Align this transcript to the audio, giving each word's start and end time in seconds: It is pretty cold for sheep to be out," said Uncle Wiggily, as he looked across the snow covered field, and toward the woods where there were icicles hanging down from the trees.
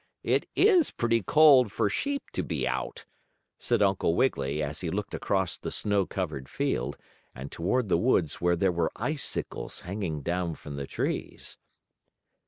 It 0.23 0.49
is 0.55 0.89
pretty 0.89 1.21
cold 1.21 1.71
for 1.71 1.87
sheep 1.87 2.23
to 2.33 2.41
be 2.41 2.67
out," 2.67 3.05
said 3.59 3.83
Uncle 3.83 4.15
Wiggily, 4.15 4.63
as 4.63 4.81
he 4.81 4.89
looked 4.89 5.13
across 5.13 5.59
the 5.59 5.69
snow 5.69 6.07
covered 6.07 6.49
field, 6.49 6.97
and 7.35 7.51
toward 7.51 7.87
the 7.87 7.99
woods 7.99 8.41
where 8.41 8.55
there 8.55 8.71
were 8.71 8.91
icicles 8.95 9.81
hanging 9.81 10.21
down 10.21 10.55
from 10.55 10.75
the 10.75 10.87
trees. 10.87 11.59